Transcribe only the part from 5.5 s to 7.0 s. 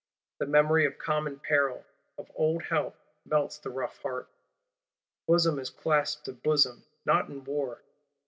is clasped to bosom,